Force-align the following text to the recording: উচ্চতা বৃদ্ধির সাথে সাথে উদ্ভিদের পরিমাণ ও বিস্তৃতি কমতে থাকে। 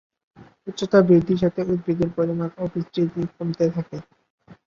উচ্চতা 0.67 0.99
বৃদ্ধির 1.01 1.41
সাথে 1.43 1.61
সাথে 1.61 1.71
উদ্ভিদের 1.71 2.09
পরিমাণ 2.17 2.49
ও 2.57 2.73
বিস্তৃতি 2.73 3.21
কমতে 3.35 3.65
থাকে। 3.75 3.97